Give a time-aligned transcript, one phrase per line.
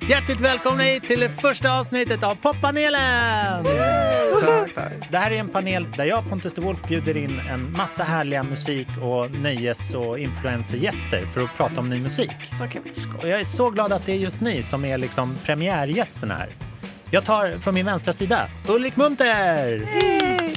[0.00, 3.64] Hjärtligt välkomna hit till det första avsnittet av Poppanelen!
[4.40, 4.92] Tack, tack.
[5.10, 8.42] Det här är en panel där jag, Pontus de Wolf, bjuder in en massa härliga
[8.42, 12.30] musik och nöjes och influencergäster för att prata om ny musik.
[12.58, 12.82] Så kul.
[13.22, 16.48] Och jag är så glad att det är just ni som är liksom premiärgästerna här.
[17.10, 19.82] Jag tar från min vänstra sida Ulrik Munter,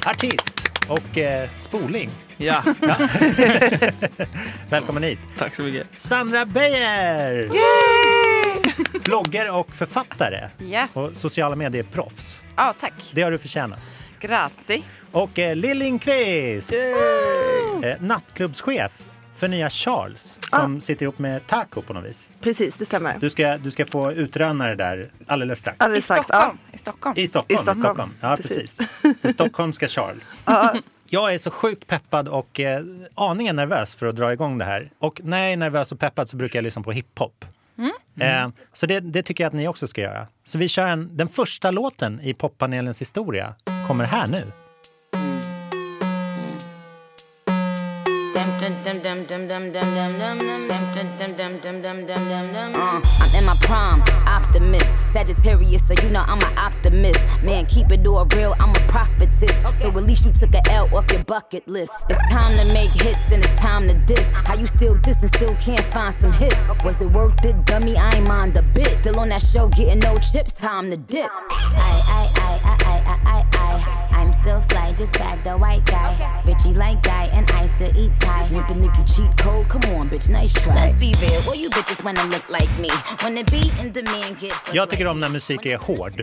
[0.06, 2.10] artist och eh, spoling.
[2.36, 2.62] Ja,
[4.70, 5.18] Välkommen hit.
[5.38, 5.86] tack så mycket.
[5.96, 7.48] Sandra Beijer,
[9.04, 10.90] blogger och författare Yes.
[10.92, 12.42] och sociala medier-proffs.
[12.56, 12.92] Ja, tack.
[13.12, 13.78] Det har du förtjänat.
[14.20, 14.82] Grazie.
[15.12, 19.02] Och eh, Lill Lindqvist, eh, nattklubbschef
[19.36, 22.30] för nya Charles som sitter ihop med Taco på något vis.
[22.40, 23.18] Precis, det stämmer.
[23.20, 25.76] Du ska, du ska få utröna det där alldeles strax.
[25.80, 26.26] I Alldeles strax.
[26.26, 26.58] Stockholm.
[26.72, 27.14] I Stockholm.
[27.18, 27.78] I Stockholm.
[27.78, 28.10] I Stockholm.
[28.20, 28.76] Ja, precis.
[28.78, 29.16] Precis.
[29.22, 30.34] Det stockholmska Charles.
[31.10, 32.82] Jag är så sjukt peppad och eh,
[33.14, 34.90] aningen nervös för att dra igång det här.
[34.98, 37.44] Och när jag är nervös och peppad så brukar jag lyssna på hiphop.
[37.78, 37.92] Mm.
[38.20, 40.26] Eh, så det, det tycker jag att ni också ska göra.
[40.44, 43.54] Så vi kör en, den första låten i poppanelens historia
[43.86, 44.44] kommer här nu.
[52.74, 53.00] Uh.
[53.22, 54.90] I'm in my prime, optimist.
[55.12, 57.18] Sagittarius, so you know I'm an optimist.
[57.42, 59.56] Man, keep it all real, I'm a prophetess.
[59.80, 61.92] So at least you took a L off your bucket list.
[62.10, 64.24] It's time to make hits and it's time to diss.
[64.32, 66.56] How you still diss and still can't find some hits?
[66.84, 67.96] Was it worth it, dummy?
[67.96, 68.88] I ain't mind a bit.
[69.00, 71.30] Still on that show, getting no chips, time to dip.
[71.30, 71.72] I,
[72.08, 74.07] I, I, I, I, I, I.
[74.28, 76.12] I'm still fly, just bagged a white guy.
[76.44, 78.46] Bitchy like guy, and I still eat Thai.
[78.52, 79.68] Want the Nicky cheat code?
[79.68, 80.74] Come on, bitch, nice try.
[80.74, 82.90] Let's be real, all you bitches wanna look like me.
[83.22, 84.52] When the beat and demand get.
[84.72, 86.20] Jag tycker om när musik är hård.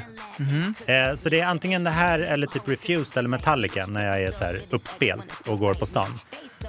[0.86, 4.32] Eh, så det är antingen det här eller typ Refused eller Metallica när jag är
[4.32, 6.20] så här uppspelt och går på stan.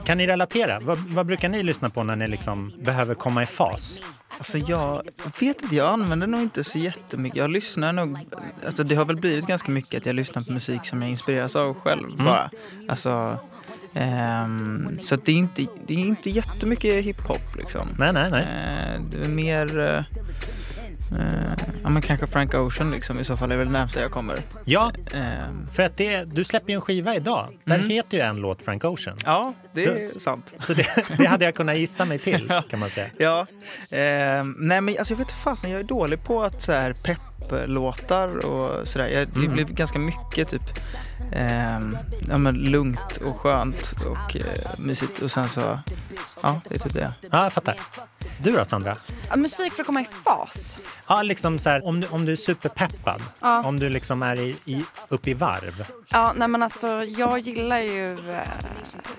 [0.04, 0.80] Kan ni relatera?
[0.80, 4.00] Vad, vad brukar ni lyssna på när ni liksom behöver komma i fas?
[4.38, 5.02] Alltså jag
[5.40, 7.36] vet inte, jag använder nog inte så jättemycket.
[7.36, 8.18] Jag lyssnar nog,
[8.66, 11.56] alltså det har väl blivit ganska mycket att jag lyssnar på musik som jag inspireras
[11.56, 12.50] av själv bara.
[12.88, 13.40] Alltså,
[13.94, 17.88] ehm, så det är inte, det är inte jättemycket hiphop liksom.
[17.98, 18.42] Nej, nej, nej.
[18.42, 20.04] Eh, det är mer, eh,
[21.12, 24.10] eh, ja men kanske Frank Ocean liksom i så fall är väl det närmsta jag
[24.10, 24.38] kommer.
[24.64, 27.48] Ja, Ehm, för att det, du släpper ju en skiva idag.
[27.64, 27.90] Där Mm.
[27.90, 29.16] heter ju en låt Frank Ocean.
[29.24, 30.54] ja, det är sant.
[30.58, 30.86] Så det,
[31.18, 33.06] det hade jag kunnat gissa mig till kan man säga.
[33.18, 33.46] Ja,
[33.90, 38.44] ehm, nej men alltså jag vet fasen, jag är dålig på att så här pepplåtar
[38.46, 39.08] och sådär.
[39.08, 39.52] Jag, det Mm.
[39.52, 40.62] blir ganska mycket typ
[41.32, 41.96] ehm,
[42.28, 44.44] ja, men lugnt och skönt och eh,
[44.78, 45.78] mysigt och sen så,
[46.42, 47.12] ja det är typ det.
[47.30, 47.74] Ja, jag fattar.
[48.42, 48.96] Du då Sandra?
[49.30, 50.78] Ja, musik för att komma i fas.
[51.06, 53.64] Ja, liksom så här, om, du, om du är superpeppad, Ja.
[53.64, 55.84] om du liksom är i, i, uppe i varv.
[56.08, 58.40] Ja, nej men alltså jag gillar ju eh,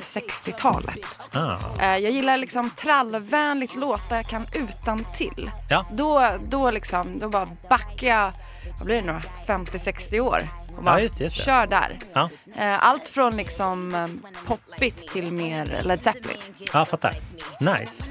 [0.03, 0.99] 60-talet.
[1.31, 1.57] Ah.
[1.81, 5.51] Eh, jag gillar liksom trallvänligt låtar jag kan utan till.
[5.69, 5.85] Ja.
[5.91, 8.31] Då, då liksom, då bara backar jag,
[8.77, 10.49] vad blir det nu 50-60 år.
[10.77, 11.35] Och bara Ja, just just.
[11.35, 11.99] Kör där.
[12.13, 14.07] Ja, Eh, allt från liksom eh,
[14.47, 16.37] poppigt till mer Led Zeppelin.
[16.73, 17.13] ja fattar.
[17.59, 18.03] Nice.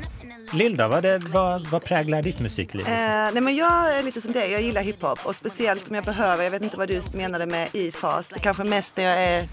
[0.53, 2.87] Lill då, vad, det, vad, vad präglar ditt musikliv?
[2.87, 2.93] Eh,
[3.33, 6.45] nej men jag är lite som dig, jag gillar hiphop och speciellt om jag behöver,
[6.45, 9.23] jag vet inte vad du menade med i fas, det är kanske mest när jag
[9.25, 9.45] är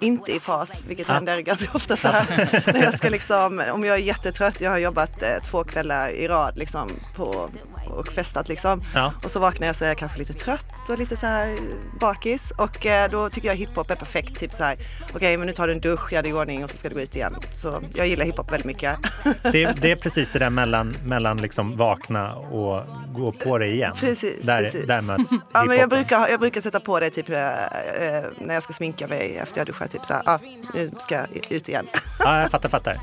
[0.00, 1.14] inte i fas, vilket Ja.
[1.14, 2.24] händer ganska ofta så här.
[2.72, 6.28] när jag ska liksom, om jag är jättetrött, jag har jobbat eh, två kvällar i
[6.28, 7.50] rad liksom på
[7.88, 8.82] och festat liksom.
[8.94, 9.12] Ja.
[9.24, 11.56] Och så vaknar jag så är jag kanske lite trött och lite så här
[12.00, 14.76] bakis och eh, då tycker jag hiphop är perfekt, typ så här,
[15.14, 16.94] okej men nu tar du en dusch, gör dig i ordning och så ska du
[16.94, 17.34] gå ut igen.
[17.54, 18.96] Så jag gillar hiphop väldigt mycket.
[19.42, 22.82] Det, det är precis det där mellan, mellan liksom vakna och
[23.14, 23.92] gå på det igen.
[24.00, 24.86] Precis, där, precis.
[24.86, 28.54] där möts Ja, men jag, brukar, jag brukar sätta på det typ, eh, eh, när
[28.54, 29.90] jag ska sminka mig efter jag duschat.
[29.90, 30.38] Typ så här, ah,
[30.74, 31.86] nu ska jag ut igen.
[32.18, 32.94] Ja, jag fattar, fattar.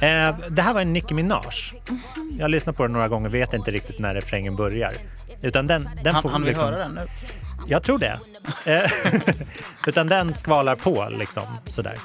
[0.00, 1.42] Eh, det här var en Nicki Minaj.
[2.36, 4.92] Jag har lyssnat på den några gånger, vet inte riktigt när refrängen börjar.
[5.42, 7.06] Utan den, den Han, får han vill liksom, höra den nu.
[7.66, 8.18] Jag tror det.
[8.66, 8.90] Eh,
[9.86, 11.98] Utan den skvalar på liksom sådär.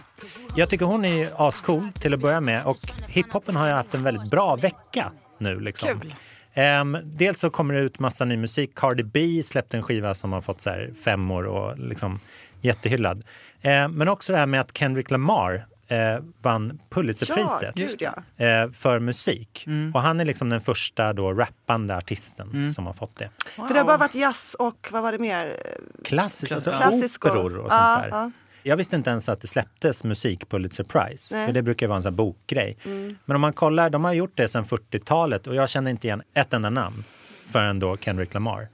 [0.55, 4.31] Jag tycker hon är ascool till att börja med och hiphopen har haft en väldigt
[4.31, 5.99] bra vecka nu liksom.
[5.99, 6.15] Kul.
[6.53, 8.75] Ehm, dels så kommer det ut massa ny musik.
[8.75, 12.19] Cardi B släppte en skiva som har fått så här fem år och liksom
[12.61, 13.23] jättehyllad.
[13.61, 18.01] Ehm, men också det här med att Kendrick Lamar eh, vann Pulitzerpriset Ja, gud
[18.37, 18.45] ja.
[18.45, 19.67] eh, för musik.
[19.93, 23.29] Och han är liksom den första då rappande artisten som har fått det.
[23.55, 25.57] För det har bara varit jazz och vad var det mer?
[26.03, 28.09] Klassiskt, alltså Klassisk operor och sånt där.
[28.09, 28.31] ja.
[28.63, 31.45] Jag visste inte ens att det släpptes musik Pulitzer Prize, Nej.
[31.45, 32.77] för det brukar vara en sån bokgrej.
[32.85, 33.17] Mm.
[33.25, 36.21] Men om man kollar, de har gjort det sedan 40-talet och jag känner inte igen
[36.33, 37.03] ett enda namn
[37.45, 38.67] förrän då Kendrick Lamar.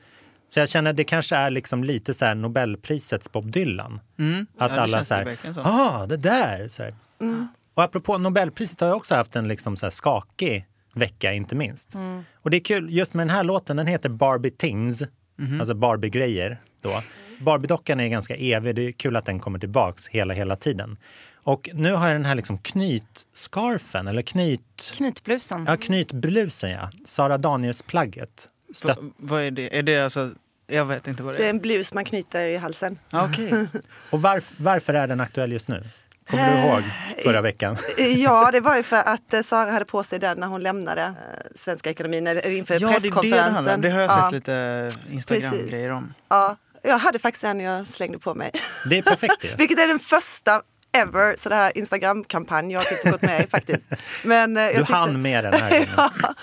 [0.54, 4.00] Så jag känner att det kanske är liksom lite så här Nobelprisets Bob Dylan.
[4.20, 4.46] Mm.
[4.58, 5.62] Att Ja, alla så här, så.
[5.62, 6.68] ah, det där!
[6.68, 6.96] Så här.
[7.22, 7.48] Mm.
[7.74, 11.96] Och apropå Nobelpriset har ju också haft en liksom så här skakig vecka inte minst.
[12.36, 15.04] Och det är kul, just med den här låten, den heter Barbie Things,
[15.60, 17.04] alltså Barbie-grejer då.
[17.40, 20.98] Barbie-dockan är ganska evig, det är kul att den kommer tillbaks hela, hela tiden.
[21.36, 24.94] Och nu har jag den här liksom knytscarfen, eller knyt...
[24.98, 25.66] Knytblusen.
[25.68, 26.90] Ja, knytblusen ja.
[27.06, 28.50] Sara Danius-plagget.
[28.74, 28.98] Stött...
[28.98, 29.78] Va, vad är det?
[29.78, 30.32] Är det alltså...
[30.74, 31.50] Jag vet inte vad Det det är är.
[31.50, 33.00] en blus man knyter i halsen.
[33.12, 33.52] Okej.
[34.10, 35.84] Och varf- varför är den aktuell just nu?
[36.30, 36.84] Kommer du ihåg
[37.24, 37.78] förra veckan?
[38.18, 41.02] Ja, det var ju för att eh, Sara hade på sig den när hon lämnade
[41.02, 41.14] eh,
[41.56, 43.82] Svenska Ekonomin eller inför Ja, är det det presskonferensen.
[43.82, 46.14] Det har jag ja, sett lite Instagram-grejer om.
[46.30, 48.52] Ja, jag hade faktiskt en jag slängde på mig.
[48.90, 49.56] Det är perfekt det.
[49.58, 50.62] Vilket är den första
[50.94, 53.86] ever så det här Instagram-kampanj jag har typ gått med i faktiskt.
[54.24, 55.88] Men, eh, jag Du tyckte- hann med den här gången.
[55.98, 56.34] ja.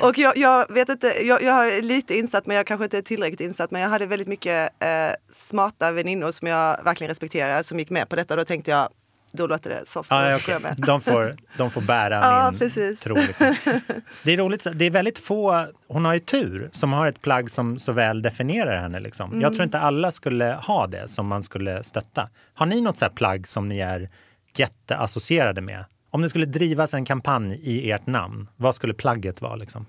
[0.00, 3.02] Och jag, jag vet inte, jag, jag är lite insatt men jag kanske inte är
[3.02, 3.70] tillräckligt insatt.
[3.70, 8.08] Men jag hade väldigt mycket eh, smarta väninnor som jag verkligen respekterar som gick med
[8.08, 8.36] på detta.
[8.36, 8.88] Då tänkte jag,
[9.32, 10.10] då låter det soft.
[10.10, 10.74] Jag med.
[10.86, 13.00] de, får, de får bära Ja, min precis.
[13.00, 13.14] tro.
[13.14, 13.54] Liksom.
[14.24, 17.50] Det är roligt, det är väldigt få, hon har ju tur, som har ett plagg
[17.50, 19.00] som så väl definierar henne.
[19.00, 19.30] Liksom.
[19.30, 19.42] Mm.
[19.42, 22.28] Jag tror inte alla skulle ha det som man skulle stötta.
[22.54, 24.10] Har ni något så här plagg som ni är
[24.56, 25.84] jätteassocierade med?
[26.10, 29.56] Om det skulle drivas en kampanj i ert namn, vad skulle plagget vara?
[29.56, 29.86] Liksom?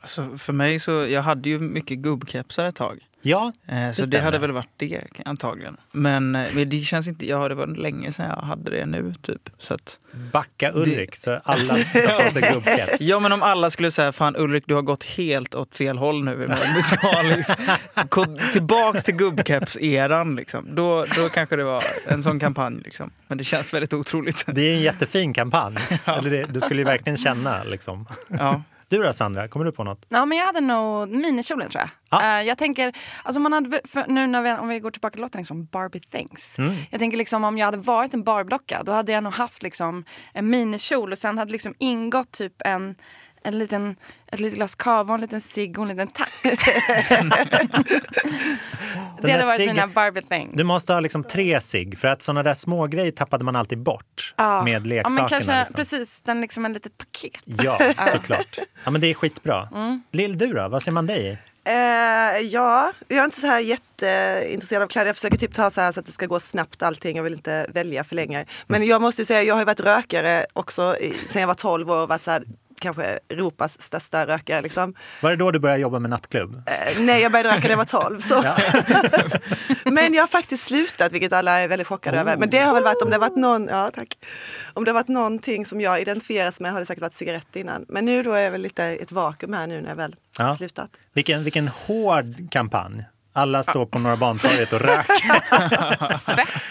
[0.00, 3.00] Alltså, för mig så, jag hade ju mycket gubbkepsar ett tag.
[3.28, 4.24] Ja, Eh, så det stämmer.
[4.24, 5.76] hade väl varit det antagligen.
[5.92, 9.14] Men, eh, men det känns inte, ja det var länge sedan jag hade det nu
[9.22, 9.50] typ.
[9.58, 9.98] Så att,
[10.32, 13.00] backa Ulrik så alla tar gubbkeps.
[13.00, 16.24] ja men om alla skulle säga fan Ulrik du har gått helt åt fel håll
[16.24, 16.36] nu
[16.76, 17.58] musikaliskt.
[18.52, 20.74] Tillbaks till gubbkeps-eran liksom.
[20.74, 23.10] Då, då kanske det var en sån kampanj liksom.
[23.28, 24.44] Men det känns väldigt otroligt.
[24.46, 25.76] Det är en jättefin kampanj.
[26.04, 28.06] Eller det, du skulle ju verkligen känna liksom.
[28.28, 28.62] Ja.
[28.88, 30.06] Du då Sandra, kommer du på något?
[30.08, 31.90] Ja, men jag hade nog minikjolen tror jag.
[32.10, 32.40] Ja.
[32.40, 32.92] Eh, jag tänker,
[33.22, 36.58] alltså man hade, nu när vi, om vi går tillbaka till låten, liksom Barbie Things.
[36.58, 36.74] Mm.
[36.90, 40.04] Jag tänker liksom om jag hade varit en Barbie-docka då hade jag nog haft liksom
[40.32, 42.94] en minikjol och sen hade liksom ingått typ en
[43.42, 43.96] en liten,
[44.26, 46.42] ett litet glas cava, en liten cigg och en liten tax.
[49.22, 50.50] det där hade varit ciggen- mina Barbie things.
[50.54, 53.78] Du måste ha liksom tre sig för att såna där små grejer tappade man alltid
[53.78, 54.62] bort Ja.
[54.62, 55.20] med Ja, leksakerna.
[55.20, 55.74] men kanske liksom.
[55.76, 57.40] precis, den liksom en litet paket.
[57.44, 57.78] Ja,
[58.12, 58.58] såklart.
[58.84, 59.68] Ja, men det är skitbra.
[59.74, 60.02] Mm.
[60.12, 60.68] Lill, du då?
[60.68, 61.38] Vad ser man dig i?
[61.68, 61.72] Eh,
[62.40, 65.06] ja, jag är inte så här jätteintresserad av kläder.
[65.06, 67.16] Jag försöker typ ta så här så att det ska gå snabbt allting.
[67.16, 68.44] Jag vill inte välja för länge.
[68.66, 71.54] Men jag måste ju säga, jag har ju varit rökare också i, sen jag var
[71.54, 72.44] 12 år och varit så här,
[72.80, 74.94] kanske Europas största rökare liksom.
[75.22, 76.62] Var det då du började jobba med nattklubb?
[76.66, 78.20] Eh, nej, jag började röka när jag var 12.
[78.20, 78.44] Så.
[79.90, 82.36] Men jag har faktiskt slutat, vilket alla är väldigt chockade över.
[82.36, 84.18] Men det har väl varit, om det har varit någon, ja tack.
[84.74, 87.84] Om det har varit någonting som jag identifieras med har det säkert varit cigaretter innan.
[87.88, 90.16] Men nu då är jag väl lite i ett vakuum här nu när jag väl
[90.38, 90.56] Ja.
[90.56, 90.90] slutat.
[91.12, 93.04] Vilken, vilken hård kampanj.
[93.36, 95.16] Alla står på Norra Bantorget och röker.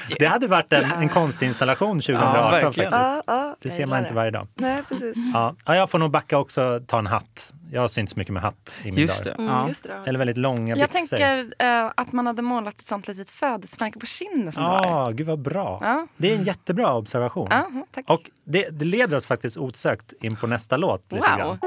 [0.19, 2.88] Det hade varit en, en konstinstallation 2018 Ja, faktiskt.
[2.91, 3.56] Ja, ja.
[3.62, 4.15] Det Jag ser man inte det.
[4.15, 4.47] varje dag.
[4.56, 5.13] Nej, precis.
[5.33, 5.56] Ja.
[5.65, 7.53] Ja, jag får nog backa också och ta en hatt.
[7.71, 9.33] Jag har synts mycket med hatt i min Just dag.
[9.38, 9.41] det.
[9.44, 9.67] Mm, Ja.
[9.67, 10.03] just det.
[10.06, 11.17] Eller väldigt långa Jag byxor.
[11.17, 14.63] tänker eh, att man hade målat ett sånt litet födelsemärke på kinden som.
[14.63, 15.79] Ja, gud vad bra.
[15.83, 16.07] Ja.
[16.17, 17.50] Det är en jättebra observation.
[18.07, 21.12] Och det, det leder oss faktiskt osökt in på nästa låt.
[21.12, 21.38] Lite Wow.
[21.38, 21.59] grann.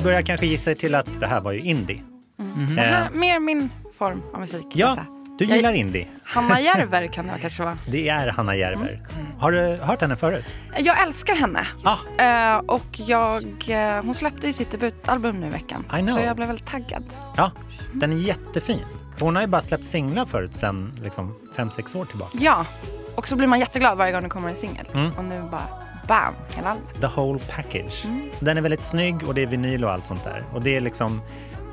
[0.00, 2.02] Ni börjar kanske gissa er till att det här var ju indie.
[2.76, 4.66] Det här, Eh, mer min form av musik.
[4.74, 5.06] ja, detta.
[5.38, 6.06] du Jag- gillar indie.
[6.24, 7.78] Hanna Järver kan det kanske vara.
[7.86, 9.00] Det är Hanna Järver.
[9.38, 10.44] Har du hört henne förut?
[10.78, 11.66] Jag älskar henne.
[11.84, 12.22] Ah.
[12.54, 15.84] Eh, och jag, eh, hon släppte ju sitt debutalbum nu i veckan.
[16.08, 17.04] Så jag blev väldigt taggad.
[17.36, 17.50] Ja,
[17.94, 18.84] den är jättefin.
[19.20, 22.38] Hon har ju bara släppt singlar förut sen liksom fem sex år tillbaka.
[22.40, 22.66] Ja,
[23.16, 24.86] och så blir man jätteglad varje gång det kommer en singel.
[24.94, 25.12] Mm.
[25.18, 25.68] Och nu bara
[26.06, 27.00] bam, hela albumet.
[27.00, 28.04] The whole package.
[28.04, 28.30] Mm.
[28.40, 30.44] Den är väldigt snygg och det är vinyl och allt sånt där.
[30.52, 31.22] Och det är liksom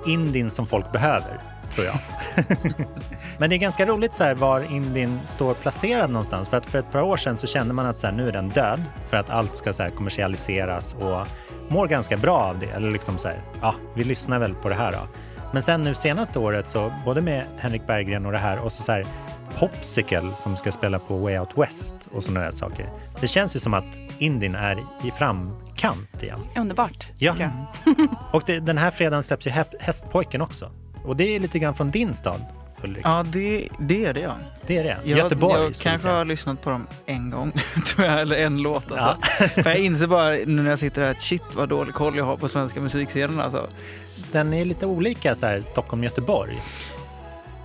[0.05, 1.41] indien som folk behöver,
[1.75, 1.99] tror jag.
[3.37, 6.49] Men det är ganska roligt så här var indien står placerad någonstans.
[6.49, 8.31] För att för ett par år sedan så kände man att så här, nu är
[8.31, 11.27] den död för att allt ska så här kommersialiseras och
[11.67, 12.65] mår ganska bra av det.
[12.65, 15.07] Eller liksom så här, ja, vi lyssnar väl på det här då.
[15.53, 18.83] Men sen nu senaste året så både med Henrik Berggren och det här och så,
[18.83, 19.05] så här
[19.59, 22.89] Popsicle som ska spela på Way Out West och sådana där saker.
[23.21, 23.85] Det känns ju som att
[24.17, 26.39] Indien är i framkant igen.
[26.55, 27.11] Underbart.
[27.17, 27.35] Ja.
[28.31, 30.71] Och det, den här fredagen släpps ju Hästpojken också.
[31.05, 32.45] Och det är lite grann från din stad.
[32.83, 33.05] Ulrik?
[33.05, 34.35] Ja, det, det är det ja.
[34.67, 34.97] Det är det.
[35.03, 35.63] Jag, Göteborg.
[35.63, 37.51] jag kanske har lyssnat på dem en gång,
[37.85, 38.91] tror jag, eller en låt.
[38.91, 39.17] Alltså.
[39.63, 42.25] För jag inser bara nu när jag sitter här att shit vad dålig koll jag
[42.25, 43.39] har på svenska musikscenen.
[43.39, 43.67] Alltså.
[44.31, 46.61] Den är lite olika så här, Stockholm-Göteborg.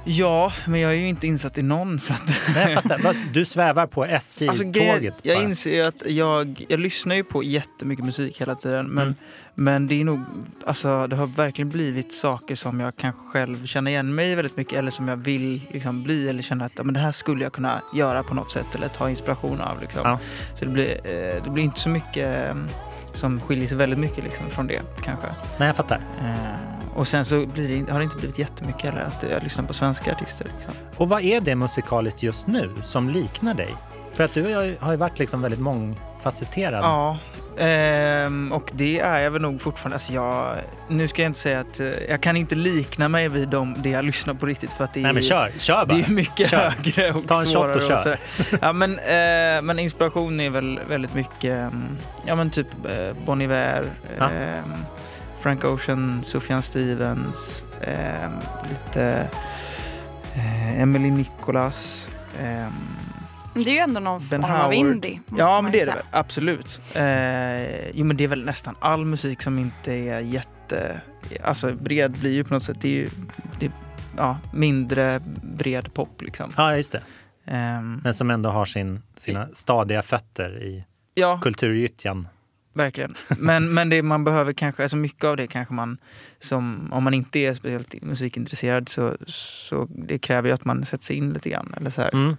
[0.05, 1.99] Ja, men jag är ju inte insatt i någon.
[2.01, 2.23] Så att...
[2.55, 3.15] Nej, jag fattar.
[3.33, 7.43] Du svävar på Alltså, SJ-tåget grejen- jag inser ju att jag, jag lyssnar ju på
[7.43, 8.87] jättemycket musik hela tiden.
[8.87, 9.15] Men, Mm.
[9.55, 10.21] men det är nog,
[10.67, 14.57] alltså det har verkligen blivit saker som jag kanske själv känner igen mig i väldigt
[14.57, 14.79] mycket.
[14.79, 17.83] Eller som jag vill liksom bli eller känner att men det här skulle jag kunna
[17.95, 18.75] göra på något sätt.
[18.75, 19.81] Eller ta inspiration av.
[19.81, 20.01] Liksom.
[20.05, 20.19] Ja.
[20.55, 22.57] Så det blir, eh, det blir inte så mycket eh,
[23.13, 25.27] som skiljer sig väldigt mycket liksom, från det kanske.
[25.59, 26.01] Nej, jag fattar.
[26.21, 29.65] Eh, och sen så blir det, har det inte blivit jättemycket heller att jag lyssnar
[29.65, 30.47] på svenska artister.
[30.57, 30.75] Liksom.
[30.97, 33.75] Och vad är det musikaliskt just nu som liknar dig?
[34.13, 36.85] För att du har ju, varit liksom väldigt mångfacetterad.
[36.85, 37.19] Ja,
[37.59, 39.95] ehm, och det är jag väl nog fortfarande.
[39.97, 40.55] Alltså jag,
[40.89, 43.89] nu ska jag inte säga att eh, jag kan inte likna mig vid dem, det
[43.89, 45.51] jag lyssnar på riktigt för att det är, Nej, men kör.
[45.59, 45.99] Kör bara.
[45.99, 46.71] det är mycket Kör.
[46.71, 47.75] högre och Ta en shot svårare.
[47.75, 47.99] och kör.
[47.99, 48.19] sådär.
[48.61, 51.97] ja, men, eh, men inspiration är väl väldigt mycket, mm,
[52.27, 53.85] ja men typ eh, Bon Iver,
[54.19, 54.25] Ja.
[54.31, 54.73] ehm,
[55.43, 58.33] Frank Ocean, Sufjan Stevens, ehm,
[58.71, 59.31] lite
[60.35, 62.11] eh, Emily Nicholas.
[62.41, 62.73] ehm,
[63.55, 64.75] Det är ju ändå någon Ben form av Howard.
[64.75, 65.21] indie.
[65.27, 66.03] måste Ja, men det är det väl.
[66.11, 66.81] Absolut.
[66.97, 71.01] Eh, jo, men det är väl nästan all musik som inte är jätte...
[71.45, 73.09] Alltså bred blir ju på något sätt, det är ju
[73.59, 73.73] det är,
[74.17, 76.53] ja, mindre bred pop liksom.
[76.57, 77.03] Ja, just det.
[77.47, 80.85] Ehm, Men som ändå har sin, sina stadiga fötter i
[81.15, 82.29] ja, kulturgyttjan.
[82.75, 83.15] Verkligen.
[83.39, 85.99] Men, men det man behöver kanske, alltså mycket av det kanske man,
[86.39, 91.05] som, om man inte är speciellt musikintresserad så, så det kräver ju att man sätter
[91.05, 91.75] sig in lite grann.
[91.77, 92.03] Eller så.
[92.03, 92.37] Mm.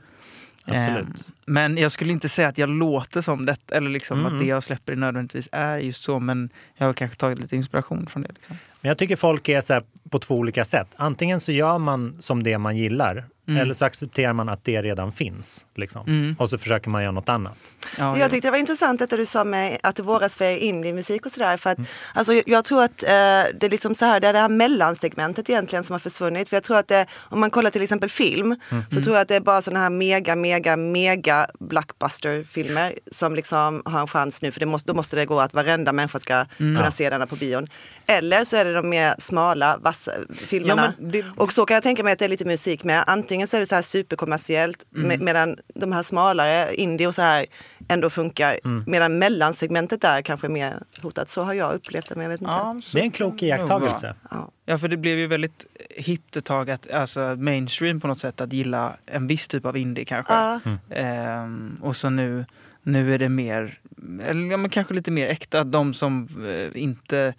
[0.66, 1.04] Absolut.
[1.04, 1.14] Ehm,
[1.46, 4.34] Men jag skulle inte säga att jag låter som det eller liksom Mm.
[4.34, 6.20] att det jag släpper nödvändigtvis är just så.
[6.20, 8.32] Men jag har kanske tagit lite inspiration från det.
[8.36, 8.56] Liksom.
[8.82, 10.88] Men jag tycker folk är så på två olika sätt.
[10.96, 13.62] Antingen så gör man som det man gillar Mm.
[13.62, 15.66] eller så accepterar man att det redan finns.
[15.76, 16.08] Liksom.
[16.08, 16.36] Mm.
[16.40, 17.58] Och så försöker man göra något annat.
[17.98, 21.26] Ja, Jag tyckte det var intressant detta du sa med att det våras för indie-musik
[21.26, 21.58] och sådär.
[21.58, 21.88] För att, Mm.
[22.14, 25.50] alltså, jag, tror att eh, det är liksom så här, det är det här mellansegmentet
[25.50, 26.50] egentligen som har försvunnit.
[26.50, 28.84] För jag tror att det, om man kollar till exempel film Mm.
[28.92, 33.82] så tror jag att det är bara sådana här mega, mega, mega blockbuster-filmer som liksom
[33.86, 34.52] har en chans nu.
[34.52, 36.48] För det måste, då måste det gå att varenda människa ska Mm.
[36.58, 36.92] kunna Ja.
[36.92, 37.68] se denna på bion.
[38.08, 40.94] Eller så är det de mer smala, vassa filmerna.
[41.00, 43.04] men det- Och så kan jag tänka mig att det är lite musik med.
[43.08, 45.08] Antingen så är det så här superkommersiellt Mm.
[45.08, 47.46] med, medan de här smalare, indie och så här
[47.88, 48.60] ändå funkar.
[48.66, 48.84] Mm.
[48.88, 51.30] Medan mellansegmentet där kanske är mer hotat.
[51.30, 52.52] Så har jag upplevt det men jag vet inte.
[52.52, 54.16] Ja, Det är en klok iakttagelse.
[54.32, 54.52] Ja.
[54.66, 58.42] Ja, för det blev ju väldigt hippt ett tag, att, alltså mainstream på något sätt,
[58.42, 60.34] att gilla en viss typ av indie kanske.
[60.34, 60.60] Ja.
[60.90, 62.46] Ehm, och så nu,
[62.84, 63.80] nu är det mer,
[64.28, 65.64] eller ja, men kanske lite mer äkta.
[65.64, 66.28] De som
[66.74, 67.34] eh, inte,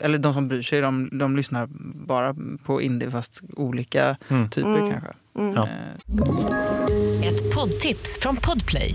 [0.00, 1.68] eller de som bryr sig, de, de lyssnar
[2.06, 4.50] bara på indie fast olika Mm.
[4.50, 4.90] typer Mm.
[4.90, 5.10] kanske.
[5.38, 5.54] Mm.
[5.54, 5.68] Ja.
[5.68, 8.94] Eh, Ett poddtips från Podplay.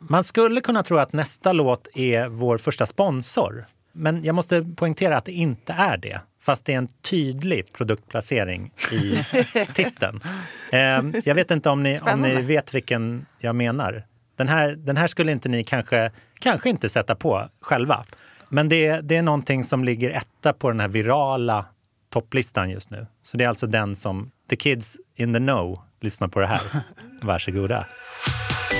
[0.00, 3.66] Man skulle kunna tro att nästa låt är vår första sponsor.
[3.92, 6.20] Men jag måste poängtera att det inte är det.
[6.40, 9.24] Fast det är en tydlig produktplacering i
[9.74, 10.20] titeln.
[10.72, 14.06] Eh, jag vet inte om ni, om ni vet vilken jag menar.
[14.36, 18.04] Den här, den här skulle inte ni kanske, kanske inte sätta på själva.
[18.48, 21.64] Men det, det är någonting som ligger etta på den här virala
[22.10, 23.06] topplistan just nu.
[23.22, 26.62] Så det är alltså den som the kids in the know lyssnar på det här.
[27.22, 27.86] Varsågoda.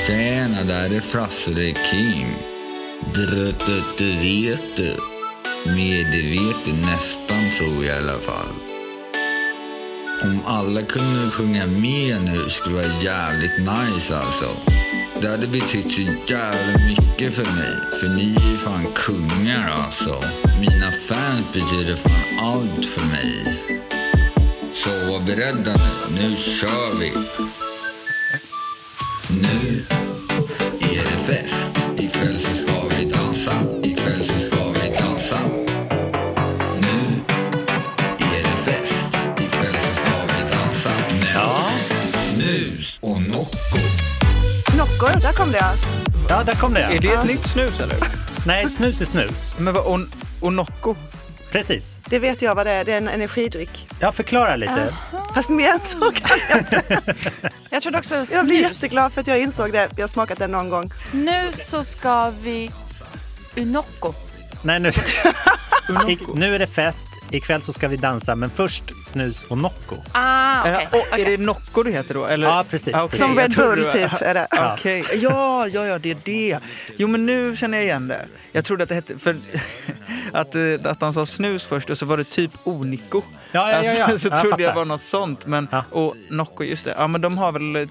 [0.06, 2.28] Tjena, där är Frasse the Kim.
[4.22, 4.96] Vet du.
[5.76, 8.54] Medveten, nästan tror jag i alla fall.
[10.24, 14.56] Om alla kunde sjunga med nu skulle det vara jävligt nice alltså.
[15.20, 17.76] Det hade betytt så jävla mycket för mig.
[18.00, 20.22] För ni är fan kungar alltså.
[20.60, 23.56] Mina fans betyder fan allt för mig.
[24.84, 26.22] Så var beredda nu.
[26.22, 27.12] Nu kör vi.
[29.28, 29.93] Nu
[31.34, 31.76] fest.
[31.96, 33.52] Ikväll så ska vi dansa.
[33.82, 35.38] Ikväll så ska vi dansa.
[36.80, 37.20] Nu
[38.18, 39.16] är det fest.
[39.38, 40.90] Ikväll så ska vi dansa.
[41.20, 41.64] Med
[42.34, 43.78] snus och Nocco.
[44.78, 45.72] Nocco, där kom det ja.
[46.28, 46.80] Ja, där kom det.
[46.80, 47.98] Är det ett nytt snus eller?
[48.46, 49.54] Nej, snus är snus.
[49.58, 50.00] Men vad, och,
[50.40, 50.94] och Nocco?
[51.50, 51.96] Precis.
[52.08, 52.84] Det vet jag vad det är.
[52.84, 53.88] Det är en energidryck.
[54.00, 54.94] Jag förklarar lite.
[55.34, 56.82] Fast mer än så kan jag inte.
[57.70, 58.32] Jag trodde också snus.
[58.32, 59.88] Jag blir jätteglad för att jag insåg det.
[59.96, 60.90] Jag har smakat det någon gång.
[61.12, 62.70] Nu så ska vi
[63.56, 64.12] Unocco.
[64.62, 64.88] Nej, nu,
[66.08, 67.06] I, nu är det fest.
[67.30, 69.96] Ikväll så ska vi dansa, men först snus och Nocco.
[70.12, 72.24] Ah, det- och, är det Nocco du heter då?
[72.26, 72.46] Eller?
[72.46, 73.20] Ja, precis, Ah, precis.
[73.20, 74.46] Som Red Bull typ är det.
[74.50, 74.74] Ja.
[74.78, 76.58] Okej, ja, ja, ja, det är det.
[76.96, 78.26] Jo, men nu känner jag igen det.
[78.52, 79.36] Jag trodde att det hette, för
[80.32, 83.22] att, eh, att de sa snus först och så var det typ Onico.
[83.54, 84.18] Ja, ja, ja, ja.
[84.18, 84.74] Så Jag trodde jag fattar.
[84.74, 85.46] var något sånt.
[85.46, 85.84] Men, Ja.
[85.90, 86.94] Och Nocco, just det.
[86.98, 87.84] Ja, men de har väl eh,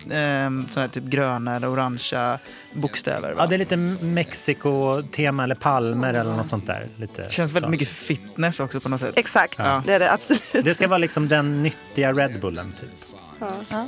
[0.73, 2.39] såna här typ gröna eller orangea
[2.73, 3.29] bokstäver.
[3.33, 3.35] Va?
[3.43, 6.87] Ja, det är lite Mexiko-tema eller palmer eller något sånt där.
[6.97, 7.69] Lite känns väldigt så.
[7.69, 9.13] mycket fitness också på något sätt.
[9.17, 9.83] Exakt, Ja.
[9.85, 10.43] det är det absolut.
[10.65, 12.89] Det ska vara liksom den nyttiga Red Bullen, typ.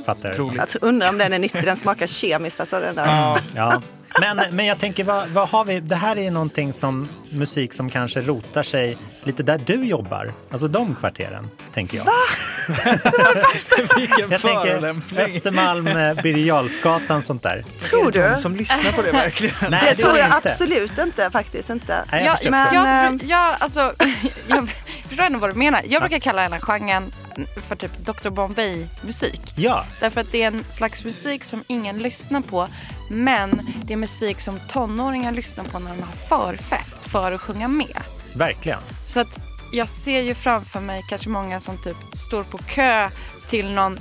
[0.06, 0.56] Fattar jag.
[0.56, 1.64] Jag undrar om den är nyttig.
[1.64, 2.60] Den smakar kemiskt.
[2.60, 3.06] Alltså, den där.
[3.06, 3.82] Ja, Ja.
[4.20, 5.80] Men, men jag tänker, vad, vad har vi?
[5.80, 10.32] Det här är någonting som musik som kanske rotar sig lite där du jobbar.
[10.50, 12.06] Alltså de kvarteren, tänker jag.
[13.96, 15.20] vilken Jag tänker förolämpning.
[15.20, 17.64] Östermalm, eh, Birger Jarlsgatan, sånt där.
[17.80, 18.22] Tror du?
[18.22, 19.54] De som lyssnar på det verkligen.
[19.70, 20.50] Nej, Det tror är jag inte.
[20.52, 21.30] absolut inte.
[21.30, 22.04] Faktiskt inte.
[22.12, 23.94] Nej, jag Jag, men- jag, eh, jag, alltså,
[24.46, 24.68] jag
[25.08, 25.82] förstår ändå vad du menar.
[25.88, 27.12] Jag brukar kalla hela genren
[27.62, 29.40] för typ Dr Bombay-musik.
[29.56, 32.68] Ja, Därför att det är en slags musik som ingen lyssnar på.
[33.10, 37.68] Men det är musik som tonåringar lyssnar på när de har förfest för att sjunga
[37.68, 38.02] med.
[38.34, 38.78] verkligen.
[39.06, 39.38] Så att
[39.72, 43.10] jag ser ju framför mig kanske många som typ står på kö
[43.50, 43.98] till någon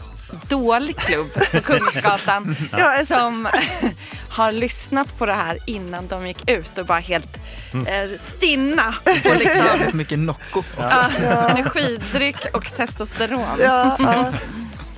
[0.50, 3.06] dålig klubb på Kungsgatan Ja.
[3.06, 3.48] som
[4.30, 7.38] har lyssnat på det här innan de gick ut och bara helt
[7.74, 10.64] eh, stinna på liksom Jävligt mycket Nocco.
[10.78, 11.10] ja,
[11.50, 13.60] energidryck och testosteron.
[13.60, 14.34] Ja, ja.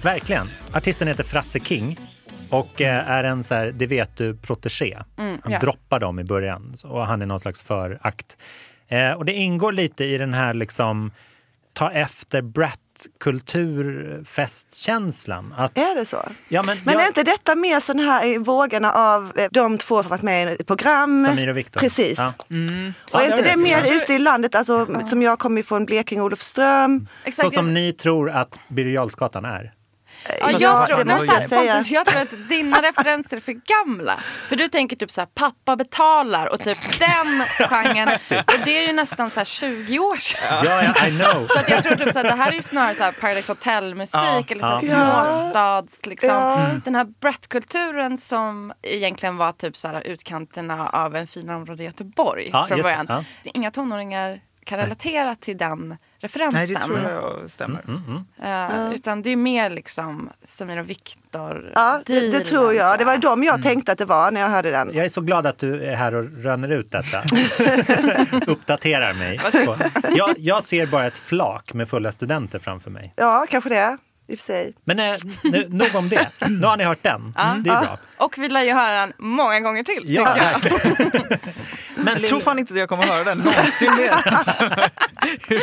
[0.01, 0.49] Verkligen.
[0.73, 1.99] Artisten heter Frasse King
[2.49, 4.97] och eh, är en så här, det vet du, protegé.
[5.15, 5.59] Han ja.
[5.59, 8.37] droppar dem i början och han är någon slags förakt.
[8.87, 11.11] Eh, och det ingår lite i den här liksom
[11.73, 12.41] ta efter
[12.97, 15.53] Brat-kulturfestkänslan.
[15.57, 16.17] Att, Är det så?
[16.47, 19.77] ja, men, Men jag, är inte detta mer sån här i vågorna av eh, de
[19.77, 21.19] två som varit med i ett program?
[21.19, 21.79] Samir och Viktor.
[21.79, 22.17] Precis.
[22.17, 22.33] Ja.
[22.37, 23.89] Och är Ja, inte det det mer det.
[23.89, 27.07] ute i landet, alltså, som jag kommer ifrån Blekinge, Olofström.
[27.23, 27.53] Så Exakt.
[27.53, 29.73] som ni tror att Birger Jarlsgatan är.
[30.41, 31.73] Ja, Ja, jag, tror, det men måste jag säga.
[31.73, 34.19] Pontus, jag tror att dina referenser är för gamla.
[34.49, 38.09] För du tänker typ så här, pappa betalar och typ den genren.
[38.29, 40.41] Och det är ju nästan så här 20 år sedan.
[40.65, 41.47] Ja, ja, I know.
[41.47, 43.51] Så att jag tror typ så här, det här är ju snarare så här Paradise
[43.51, 45.25] Hotel-musik Ja, eller så här ja.
[45.25, 46.29] småstads liksom.
[46.29, 46.67] Ja.
[46.85, 51.85] Den här Brett-kulturen som egentligen var typ så här utkanterna av en finare område i
[51.85, 53.25] Göteborg från början.
[53.43, 56.59] Inga tonåringar kan relatera till den referensen.
[56.59, 57.83] Nej, det tror jag stämmer.
[58.43, 61.71] Eh, Utan det är mer liksom Samir och Viktor.
[61.75, 62.99] Ja, det, det tror jag.
[62.99, 64.91] Det var de jag tänkte att det var när jag hörde den.
[64.93, 67.23] Jag är så glad att du är här och röner ut detta.
[68.51, 69.39] Uppdaterar mig.
[70.15, 73.13] Jag, jag ser bara ett flak med fulla studenter framför mig.
[73.15, 73.97] Ja, kanske det.
[74.29, 74.73] I och för sig.
[74.83, 76.29] Men eh, nu, nog om det.
[76.47, 77.33] Nu har ni hört den.
[77.63, 77.97] Det är bra.
[78.17, 80.03] Och vi lär ju höra den många gånger till.
[80.05, 80.37] Ja,
[82.17, 82.23] jag.
[82.23, 84.09] Jag tror fan inte att jag kommer höra den någonsin mer.
[84.25, 84.53] Alltså,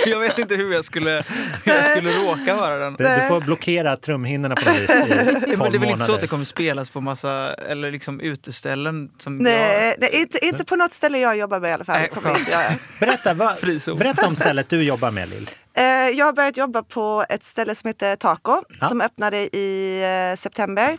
[0.07, 1.25] jag vet inte hur jag skulle,
[1.65, 2.95] hur jag skulle råka höra den.
[2.95, 4.95] du, du får blockera trumhinnorna på något vis i
[5.57, 6.21] 12 men det är väl inte så att månader.
[6.21, 10.93] det kommer spelas på massa eller liksom uteställen som Nej, nej inte, inte på något
[10.93, 11.99] ställe jag jobbar med i alla fall.
[12.01, 12.63] Nej, Kommer jag inte göra.
[13.01, 13.99] Berätta, vad, Frizon.
[13.99, 15.51] berätta om stället du jobbar med, Lill.
[15.77, 18.89] Eh, Jag har börjat jobba på ett ställe som heter Taco Ja.
[18.89, 20.01] som öppnade i
[20.33, 20.99] eh, september.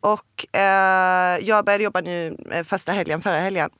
[0.00, 3.70] Och eh, jag började jobba nu eh, första helgen, förra helgen.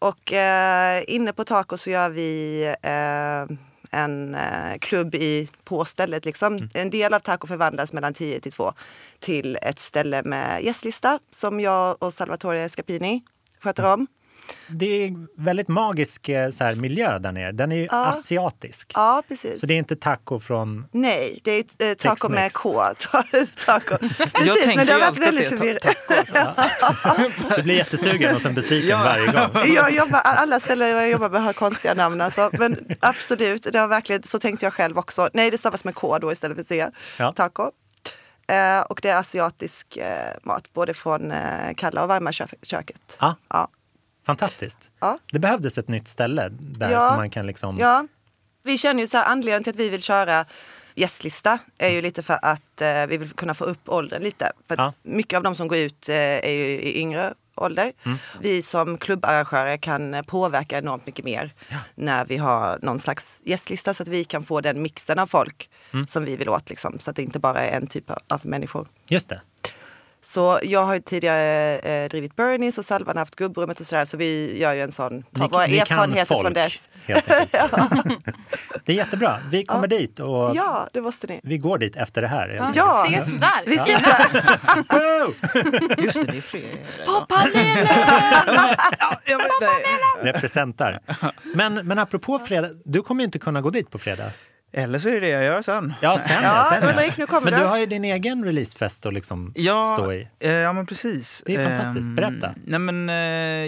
[0.00, 3.56] Och eh, inne på Taco så gör vi eh,
[3.90, 6.24] en eh, klubb i, på stället.
[6.24, 6.68] Liksom.
[6.74, 8.72] En del av Taco förvandlas mellan 10 till 2
[9.18, 13.22] till ett ställe med gästlista som jag och Salvatore Scapini
[13.60, 14.06] sköter om.
[14.68, 15.12] Det är
[15.44, 17.52] väldigt magisk eh, så här, miljö där nere.
[17.52, 18.06] Den är Ja.
[18.06, 18.92] asiatisk.
[18.94, 19.60] Ja, precis.
[19.60, 20.86] Så det är inte taco från...
[20.92, 22.82] Nej, det är eh, taco med K.
[23.66, 23.96] taco.
[24.00, 25.80] Jag Precis, tänker men det har ju varit alltid väldigt att det är förvirrande.
[25.80, 27.08] ta- taco.
[27.08, 27.54] Alltså.
[27.56, 29.02] Du blir jättesugen och sen besviken Ja.
[29.04, 29.74] varje gång.
[29.74, 32.50] Jag jobbar, alla ställen jag jobbar med har konstiga namn alltså.
[32.52, 35.28] Men absolut, det har verkligen, så tänkte jag själv också.
[35.32, 36.86] Nej, det stavas med K då istället för C.
[37.18, 37.32] Ja.
[37.32, 37.70] Taco.
[38.48, 43.16] Eh, och det är asiatisk eh, mat, både från eh, kalla och varma kö- köket.
[43.20, 43.68] Ja, Ja.
[44.30, 44.90] Fantastiskt.
[45.00, 45.18] Ja.
[45.32, 47.06] Det behövdes ett nytt ställe där Ja.
[47.08, 47.78] som man kan liksom...
[47.78, 48.06] Ja,
[48.62, 50.44] vi känner ju så här, anledningen till att vi vill köra
[50.94, 54.52] gästlista är ju lite för att eh, vi vill kunna få upp åldern lite.
[54.68, 54.92] För Ja.
[55.02, 57.92] Mycket av de som går ut eh, är ju i yngre ålder.
[58.04, 58.18] Mm.
[58.40, 61.54] Vi som klubbarrangörer kan eh, påverka enormt mycket mer
[61.94, 65.70] när vi har någon slags gästlista så att vi kan få den mixen av folk
[65.92, 66.06] Mm.
[66.06, 66.70] som vi vill åt.
[66.70, 68.88] Liksom, så att det inte bara är en typ av- av människor.
[69.08, 69.40] Just det.
[70.22, 74.04] Så jag har ju tidigare eh, drivit Bernies och Salvan har haft gubbrummet och sådär.
[74.04, 76.80] Så vi gör ju en sån, tar Ni- våra ni erfarenheter folk, från dess.
[78.84, 79.38] Det är jättebra.
[79.50, 81.40] Vi kommer dit och Ja, det måste ni.
[81.42, 82.72] vi går dit efter det här.
[82.74, 83.66] Ja, Ses där!
[83.66, 84.18] vi ses där.
[86.02, 87.06] Just det, det är fler.
[87.06, 87.86] På panelen!
[90.22, 91.00] Representar.
[91.54, 94.30] Men, men apropå fredag, du kommer ju inte kunna gå dit på fredag.
[94.72, 95.94] Eller så är det det jag gör sen.
[96.00, 97.66] Ja, sen Ja, sen Ulrik, nu kommer Men du.
[97.66, 100.28] har ju din egen releasefest att liksom Ja, stå i.
[100.40, 101.42] eh, ja men precis.
[101.46, 102.08] Det är fantastiskt.
[102.08, 102.54] Ehm, Berätta.
[102.64, 103.14] nej men, eh,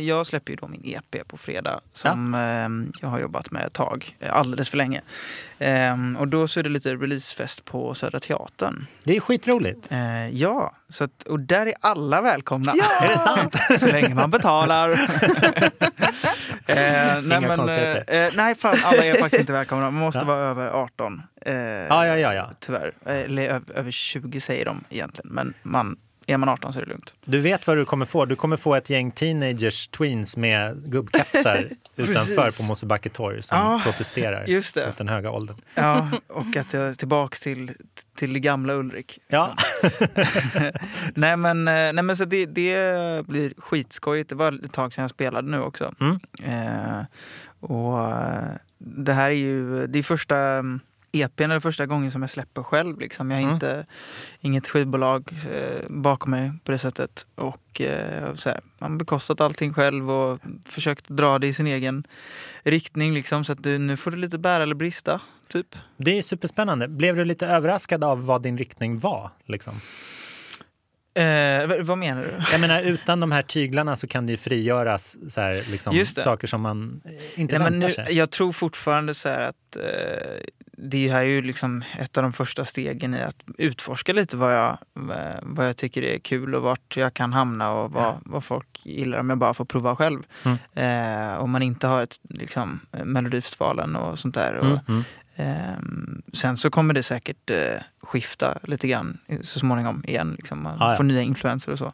[0.09, 3.73] jag släpper ju då min EP på fredag som eh, jag har jobbat med ett
[3.73, 5.01] tag, eh, alldeles för länge.
[5.63, 8.87] Ehm, och då så är det lite releasefest på Södra Teatern.
[9.05, 9.87] Det är skitroligt.
[9.93, 12.73] Eh, ja, så att, och där är alla välkomna.
[13.01, 13.57] Är det sant?
[13.81, 14.91] Så länge man betalar.
[16.67, 18.27] eh, nej, men, konstigheter.
[18.27, 19.85] eh, nej, fan, alla är faktiskt inte välkomna.
[19.91, 20.25] Man måste Ja.
[20.25, 21.23] vara över 18.
[21.47, 22.51] Eh, Ja, ja, ja, ja.
[22.61, 22.93] Tyvärr.
[23.07, 25.31] Eller ö- över 20 säger de egentligen.
[25.35, 27.15] Men man, är man 18 så är det lugnt.
[27.25, 28.25] Du vet vad du kommer få.
[28.25, 33.81] Du kommer få ett gäng teenagers, tweens med gubbkepsar utanför på Mosebacke torg som Ja,
[33.85, 34.87] protesterar just det.
[34.87, 35.57] mot den höga åldern.
[35.75, 37.73] Ja, och att jag är tillbaks till,
[38.17, 39.19] till det gamla Ulrik.
[39.29, 39.55] Ja,
[41.15, 44.29] nej men, eh, nej, men så det, det blir skitskojigt.
[44.29, 45.95] Det var ett tag sedan jag spelade nu också.
[46.01, 46.19] Mm.
[46.45, 47.05] Eh,
[47.61, 50.81] och eh, det här är ju det är första mm,
[51.13, 52.99] EPn eller första gången som jag släpper själv.
[52.99, 53.31] Liksom.
[53.31, 53.55] Jag har Mm.
[53.55, 53.87] inte
[54.41, 57.27] inget skivbolag eh, bakom mig på det sättet.
[57.35, 62.05] Och eh, så här, man bekostat allting själv och försökt dra det i sin egen
[62.63, 63.15] riktning.
[63.15, 65.21] Liksom, så att du, nu får du lite bära eller brista.
[65.49, 65.77] Typ.
[65.97, 66.89] det är superspännande.
[66.89, 69.31] Blev du lite överraskad av vad din riktning var?
[69.47, 69.81] Liksom?
[71.15, 72.31] Eh, vad- menar du?
[72.53, 76.47] Jag menar, utan de här tyglarna så kan det ju frigöras så här, liksom, saker
[76.47, 77.01] som man
[77.35, 78.17] inte Nej, väntar nu, sig.
[78.17, 79.83] jag tror fortfarande så här att eh,
[80.77, 84.55] det här är ju liksom ett av de första stegen i att utforska lite vad
[84.55, 84.71] jag,
[85.11, 88.81] eh, vad jag tycker är kul och vart jag kan hamna och vad, vad folk
[88.87, 90.23] gillar om jag bara får prova själv.
[90.45, 90.59] Mm.
[91.33, 94.55] Eh, om man inte har ett liksom, Melodifestivalen och sånt där.
[94.55, 95.05] Och, Mm, mm.
[96.33, 97.57] Sen så kommer det säkert eh,
[98.03, 100.35] skifta lite grann så småningom igen.
[100.39, 100.63] Liksom.
[100.63, 100.97] Man Ja, ja.
[100.97, 101.93] får nya influenser och så.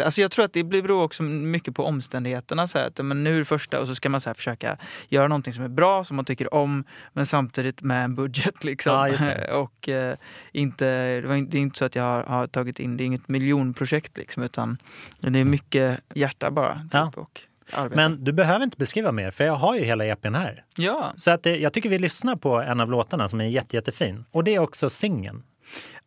[0.00, 2.66] Alltså jag tror att det beror också mycket på omständigheterna.
[2.66, 4.76] Så här, att, men nu är det första och så ska man så här, försöka
[5.08, 8.64] göra någonting som är bra, som man tycker om, men samtidigt med en budget.
[8.64, 9.16] Liksom.
[9.18, 9.50] Det.
[9.52, 10.16] och eh,
[10.52, 13.02] inte, det, var inte, det är inte så att jag har, har tagit in, det
[13.04, 14.78] är inget miljonprojekt liksom, utan
[15.20, 16.74] det är mycket hjärta bara.
[16.82, 17.12] Typ, Ja.
[17.16, 17.40] och
[17.72, 17.96] arbete.
[17.96, 20.64] Men du behöver inte beskriva mer, för jag har ju hela EPn här.
[20.76, 21.12] ja.
[21.16, 24.24] Så att det, jag tycker vi lyssnar på en av låtarna som är jätte, jättefin.
[24.30, 25.42] Och det är också singeln.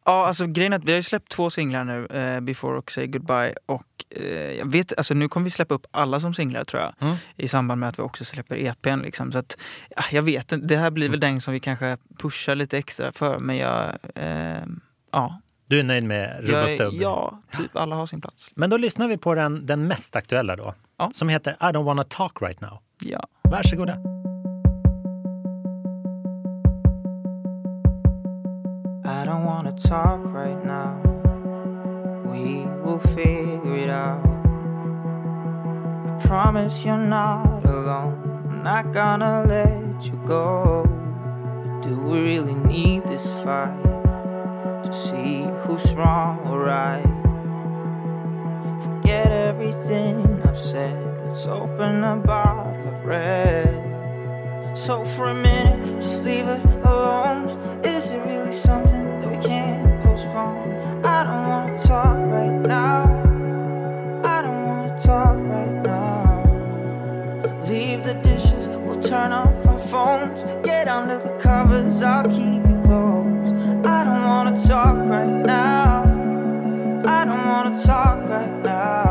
[0.05, 2.91] Ja, alltså grejen är att vi har ju släppt två singlar nu, eh, Before och
[2.91, 3.53] Say Goodbye.
[3.65, 6.93] Och eh, jag vet, alltså nu kommer vi släppa upp alla som singlar tror jag.
[6.99, 7.15] Mm.
[7.35, 8.99] I samband med att vi också släpper EPn.
[8.99, 9.31] Liksom.
[9.31, 9.57] Så att,
[9.95, 13.11] ja, jag vet inte, det här blir väl den som vi kanske pushar lite extra
[13.11, 13.39] för.
[13.39, 14.63] Men jag, eh,
[15.11, 15.41] ja.
[15.69, 16.93] Du är nöjd med Rubb och Stubb?
[16.93, 18.51] ja, typ alla har sin plats.
[18.55, 20.73] Men då lyssnar vi på den, den mest aktuella då.
[20.97, 21.09] Ja.
[21.13, 22.79] Som heter I don't wanna talk right now.
[23.01, 23.27] Ja.
[23.43, 23.93] Varsågoda.
[29.05, 31.01] I don't wanna talk right now.
[32.25, 34.25] We will figure it out.
[36.05, 38.15] I promise you're not alone.
[38.49, 40.83] I'm not gonna let you go.
[40.83, 43.98] But do we really need this fight
[44.91, 47.03] to see who's wrong or right?
[48.83, 50.97] Forget everything I've said.
[51.27, 53.69] Let's open a bottle of red.
[54.75, 57.49] So for a minute, just leave it alone.
[57.83, 61.05] Is it really something that we can't postpone?
[61.05, 63.03] I don't wanna talk right now.
[64.23, 66.43] I don't wanna talk right now.
[67.67, 70.43] Leave the dishes, we'll turn off our phones.
[70.65, 72.68] Get under the covers, I'll keep
[74.67, 76.03] talk right now.
[77.05, 79.08] I don't wanna talk right now.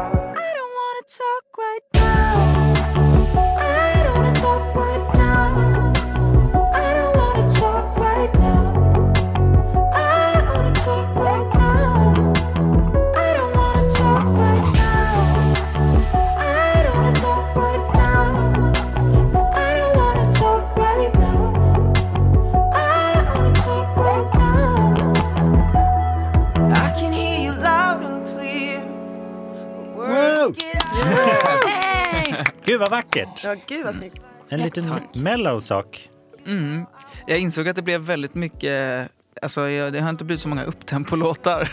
[32.90, 33.44] Vad vackert!
[33.44, 34.22] Ja, gud vad snyggt.
[34.48, 36.08] En liten mellow sak.
[36.46, 36.84] Mm.
[37.26, 39.08] Jag insåg att det blev väldigt mycket
[39.42, 41.70] Alltså, jag, det har inte blivit så många upptempo-låtar.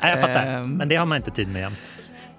[0.00, 0.46] Nej, jag fattar.
[0.46, 0.70] Ehm.
[0.72, 1.78] Men det har man inte tid med jämt.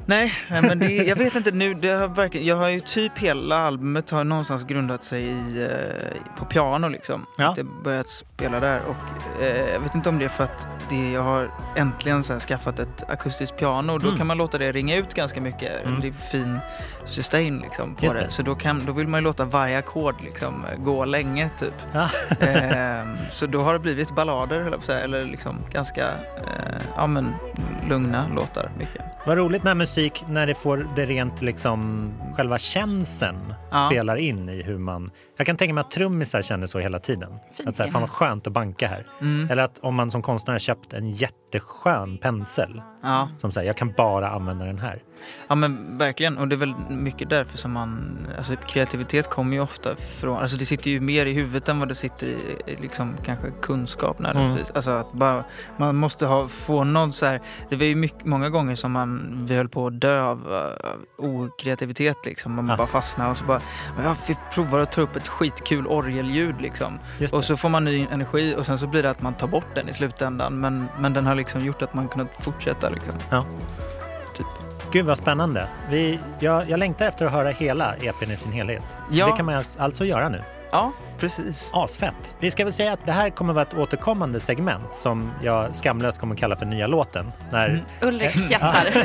[0.05, 1.73] Nej, men det, jag vet inte nu.
[1.73, 6.35] Det har verkligen, jag har ju typ hela albumet har någonstans grundat sig i, eh,
[6.37, 7.25] på piano liksom.
[7.37, 7.51] Ja.
[7.51, 10.67] Att jag börjat spela där och eh, jag vet inte om det är för att
[10.89, 14.17] det, jag har äntligen så här, skaffat ett akustiskt piano och då Mm.
[14.17, 15.85] kan man låta det ringa ut ganska mycket.
[15.85, 16.01] Mm.
[16.01, 16.59] Det är fin
[17.05, 18.21] sustain liksom på Just det.
[18.23, 18.31] det.
[18.31, 21.73] Så då, kan, då vill man ju låta varje ackord liksom gå länge typ.
[21.93, 22.09] Ja.
[22.47, 26.07] Ehm, så då har det blivit ballader höll jag på att säga, eller liksom ganska
[26.37, 27.33] eh, ja, men,
[27.89, 29.01] lugna låtar mycket.
[29.25, 33.87] Vad roligt med musik när det får det rent liksom själva känslan Ja.
[33.89, 35.11] spelar in i hur man...
[35.37, 37.39] Jag kan tänka mig att trummisar känner så hela tiden.
[37.53, 39.07] Fint, att så här, fan vad skönt att banka här.
[39.21, 39.49] Mm.
[39.51, 43.29] Eller att om man som konstnär har köpt en jätteskön pensel Ja.
[43.37, 45.01] som säger jag kan bara använda den här.
[45.47, 49.61] Ja men verkligen och det är väl mycket därför som man, alltså kreativitet kommer ju
[49.61, 52.37] ofta från, alltså det sitter ju mer i huvudet än vad det sitter i
[52.81, 54.71] liksom kanske kunskap nödvändigtvis.
[54.75, 55.43] Alltså att bara,
[55.77, 59.39] man måste ha, få någon så här, det var ju mycket, många gånger som man,
[59.47, 62.53] vi höll på att dö av uh, okreativitet liksom.
[62.55, 62.77] Man Ja.
[62.77, 63.61] bara fastnade och så bara,
[64.27, 66.99] vi provar att ta upp ett skitkul orgelljud liksom.
[67.31, 69.75] Och så får man ny energi och sen så blir det att man tar bort
[69.75, 73.13] den i slutändan men, men den har liksom gjort att man kunnat fortsätta liksom.
[73.29, 73.45] Ja.
[74.93, 75.67] Gud vad spännande.
[75.89, 78.83] Vi, jag, jag längtar efter att höra hela EPn i sin helhet.
[79.11, 79.25] Ja.
[79.25, 80.41] Det kan man alltså göra nu.
[80.71, 81.69] Ja, precis.
[81.73, 82.35] Asfett.
[82.39, 86.19] Vi ska väl säga att det här kommer vara ett återkommande segment som jag skamlöst
[86.19, 87.31] kommer kalla för nya låten.
[87.51, 87.81] När, Mm.
[88.01, 88.85] Ulrik gästar.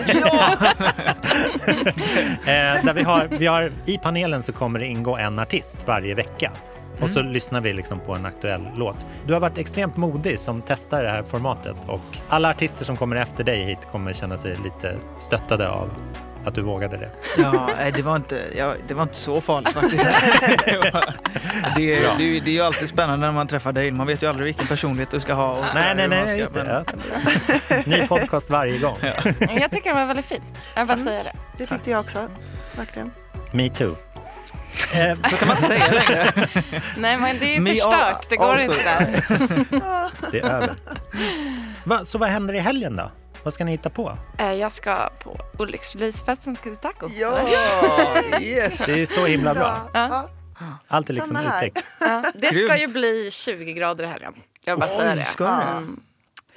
[2.41, 6.15] eh, där vi har, vi har, I panelen så kommer det ingå en artist varje
[6.15, 6.53] vecka.
[7.01, 7.33] Och så Mm.
[7.33, 8.97] lyssnar vi liksom på en aktuell låt.
[9.27, 13.17] Du har varit extremt modig som testar det här formatet och alla artister som kommer
[13.17, 15.91] efter dig hit kommer känna sig lite stöttade av
[16.45, 17.11] att du vågade det.
[17.39, 20.05] Ja, det var inte, ja, det var inte så farligt faktiskt.
[20.65, 21.05] det, var,
[21.77, 23.91] det, är- det, är- det är ju alltid spännande när man träffar dig.
[23.91, 25.53] Man vet ju aldrig vilken personlighet du ska ha.
[25.53, 26.65] Och Nej, nej, nej, ska- just det.
[26.65, 26.85] men-
[27.71, 27.83] Ja.
[27.87, 28.97] Ny podcast varje gång.
[29.61, 30.43] Jag tycker den var väldigt fin.
[30.77, 31.33] Jag bara säga det.
[31.57, 32.19] Det tyckte jag också.
[32.77, 33.11] Verkligen.
[33.53, 33.95] Me too.
[34.95, 36.33] Eh, Så kan man inte säga längre.
[36.97, 38.73] Nej men det är förstört, det går also.
[38.73, 39.23] inte.
[40.31, 40.75] det är över.
[41.85, 43.11] Va, så vad händer i helgen då?
[43.43, 44.19] Vad ska ni hitta på?
[44.39, 47.09] Eh, Jag ska på Ulriks releasefest, sen ska till taco.
[47.09, 47.35] Ja,
[48.41, 48.87] yes.
[48.87, 49.79] Det är så himla bra.
[49.95, 50.29] Ja.
[50.89, 51.87] Allt är liksom uttäckt.
[52.01, 54.35] Ja, det ska ju bli 20 grader i helgen.
[54.65, 55.25] Jag vill bara säga det.
[55.25, 55.63] ska det?
[55.63, 56.01] Mm,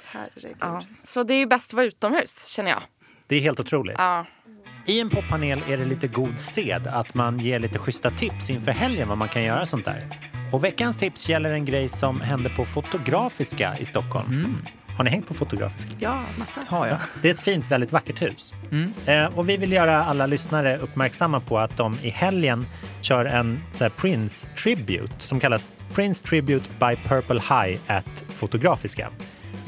[0.04, 0.56] Herregud.
[0.60, 0.82] ja.
[1.04, 2.82] Så det är ju bäst att vara utomhus känner jag.
[3.26, 3.94] Det är helt otroligt.
[3.98, 4.26] Ja.
[4.86, 8.72] I en poppanel är det lite god sed att man ger lite schyssta tips inför
[8.72, 10.18] helgen vad man kan göra sånt där.
[10.52, 14.56] Och veckans tips gäller en grej som hände på Fotografiska i Stockholm.
[14.96, 15.92] Har ni hängt på Fotografiska?
[15.98, 16.60] Ja, massa.
[16.68, 16.96] Har jag.
[17.22, 18.54] Det är ett fint, väldigt vackert hus.
[18.70, 18.92] Mm.
[19.06, 22.66] Eh, och vi vill göra alla lyssnare uppmärksamma på att de i helgen
[23.00, 29.08] kör en så Prince Tribute som kallas Prince Tribute by Purple High at Fotografiska.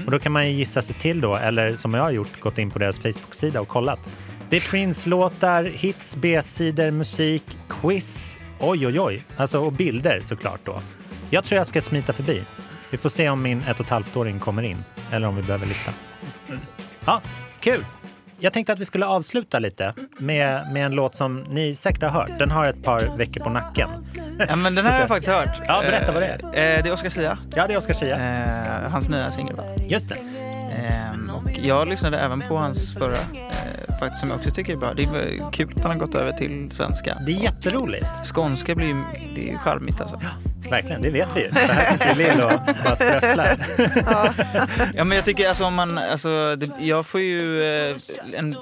[0.05, 2.59] Och då kan man ju gissa sig till då, eller som jag har gjort, gått
[2.59, 4.09] in på deras Facebook-sida och kollat.
[4.50, 10.80] Det är Prince-låtar, hits, B-sidor, musik, quiz, oj oj oj, alltså och bilder såklart då.
[11.30, 12.42] Jag tror jag ska smita förbi.
[12.90, 15.66] Vi får se om min ett och ett halvt-åring kommer in eller om vi behöver
[15.66, 15.90] lista.
[17.04, 17.20] Ja,
[17.61, 17.85] kul!
[18.38, 22.09] Jag tänkte att vi skulle avsluta lite med, med en låt som ni säkert har
[22.11, 22.38] hört.
[22.38, 23.88] Den har ett par veckor på nacken.
[24.48, 25.61] Ja, men den här har jag faktiskt hört.
[25.66, 26.38] Ja, berätta vad det är.
[26.44, 27.38] Eh, det är Oscar Sia.
[27.54, 28.16] Ja, det är Oscar Zia.
[28.16, 29.57] Eh, hans nya singel.
[29.57, 29.64] va?
[29.88, 30.16] Just det.
[30.84, 34.76] Ehm, och jag lyssnade även på hans förra, eh, faktiskt som jag också tycker är
[34.76, 34.94] bra.
[34.94, 37.18] Det är kul att han har gått över till svenska.
[37.26, 38.06] Det är jätteroligt.
[38.34, 39.02] Skånska blir ju,
[39.34, 40.20] det är ju charmigt alltså.
[40.70, 41.48] Verkligen, det vet vi ju.
[41.50, 43.56] Så här sitter Lill och bara strösslar.
[44.94, 47.96] Ja men jag tycker alltså om man, alltså det, jag får ju eh,
[48.36, 48.58] en, eh,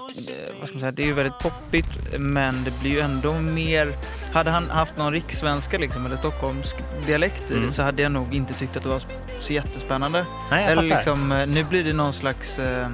[0.59, 3.97] vad ska man säga, det är ju väldigt poppigt men det blir ju ändå mer,
[4.33, 7.73] hade han haft någon rikssvenska liksom eller stockholmsk dialekt i Mm.
[7.73, 9.03] så hade jag nog inte tyckt att det var
[9.39, 10.27] så jättespännande.
[10.51, 10.97] Nej, jag eller fattar.
[10.97, 12.87] liksom, eh, nu blir det någon slags eh,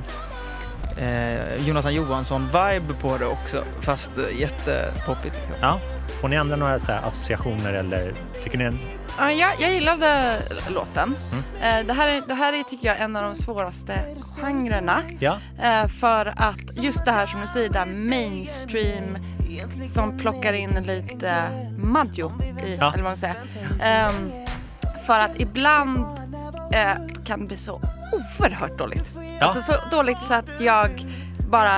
[0.98, 5.34] eh, Jonathan Johansson-vibe på det också fast eh, jättepoppigt.
[5.34, 5.54] Liksom.
[5.60, 5.80] Ja.
[6.20, 8.12] Får ni andra några så här associationer eller
[8.44, 8.76] tycker ni.
[9.18, 11.14] Ja, jag, jag gillade låten.
[11.32, 11.78] Mm.
[11.80, 14.00] Eh, Det, här är, det här är tycker jag en av de svåraste
[14.40, 15.02] genrerna.
[15.18, 19.18] Ja, Eh, för att just det här som du säger, där mainstream
[19.94, 21.42] som plockar in lite
[21.78, 22.32] Maggio
[22.66, 22.86] i, Ja.
[22.92, 23.36] eller vad man säger.
[23.82, 24.30] Ehm,
[25.06, 26.04] för att ibland
[26.72, 26.92] eh,
[27.24, 27.80] kan det bli så
[28.12, 29.10] oerhört dåligt.
[29.40, 29.46] Ja.
[29.46, 31.06] Alltså så dåligt så att jag
[31.48, 31.76] bara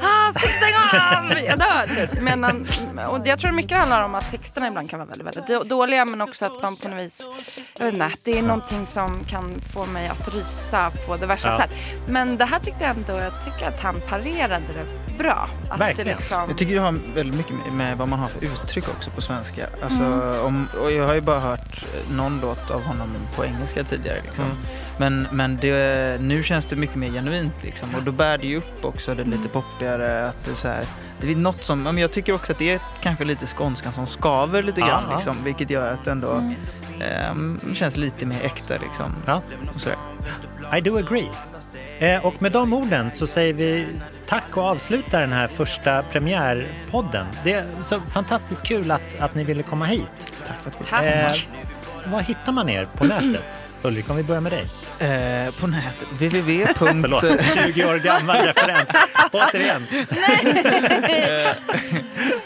[0.00, 2.20] ah, stäng av, jag dör typ.
[2.22, 2.44] Men,
[3.08, 6.04] och jag tror mycket handlar om att texterna ibland kan vara väldigt, väldigt då- dåliga
[6.04, 7.22] men också att man på något vis,
[7.78, 11.48] jag vet inte, det är någonting som kan få mig att rysa på det värsta
[11.48, 11.58] Ja.
[11.58, 11.70] sätt.
[12.06, 15.48] Men det här tyckte jag ändå, jag tycker att han parerade det bra.
[15.70, 16.08] Att Verkligen.
[16.08, 18.88] Det liksom, Jag tycker det har väldigt mycket med- med vad man har för uttryck
[18.88, 19.66] också på svenska.
[19.82, 20.40] Alltså, Mm.
[20.40, 24.18] om, och jag har ju bara hört någon låt av honom på engelska tidigare.
[24.24, 24.44] Liksom.
[24.44, 24.56] Mm.
[24.98, 27.88] Men, men det, nu känns det mycket mer genuint liksom.
[27.96, 30.28] och då bär det ju upp också också det lite poppigare.
[30.28, 30.84] Att det, är så här,
[31.20, 34.06] det är något som, men jag tycker också att det är kanske lite skånskan som
[34.06, 35.14] skaver lite grann.
[35.14, 36.54] Liksom, vilket gör att det ändå Mm.
[37.00, 38.74] ehm, känns lite mer äkta.
[38.78, 39.14] Liksom.
[39.26, 39.42] Ja.
[40.76, 41.28] I do agree.
[41.98, 43.86] Eh, och med de orden så säger vi
[44.26, 47.26] tack och avslutar den här första premiärpodden.
[47.44, 50.32] Det är så fantastiskt kul att, att ni ville komma hit.
[50.46, 51.04] Tack för att vi Tack.
[51.04, 53.44] Eh, var hittar man er på nätet?
[53.84, 54.66] Ulrik, om vi börjar med dig.
[54.98, 56.66] Eh, på nätet, www.
[56.76, 57.24] Förlåt,
[57.74, 58.90] 20 år gammal referens.
[59.32, 59.86] Återigen.